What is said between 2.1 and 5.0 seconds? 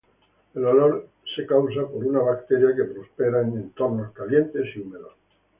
bacteria que prospera en entornos calientes y